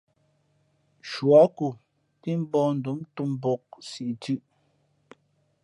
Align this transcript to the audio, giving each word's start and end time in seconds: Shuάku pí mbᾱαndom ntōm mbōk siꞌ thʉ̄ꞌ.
Shuάku 1.09 1.67
pí 2.19 2.31
mbᾱαndom 2.41 2.97
ntōm 3.05 3.29
mbōk 3.35 3.63
siꞌ 3.89 4.11
thʉ̄ꞌ. 4.21 4.35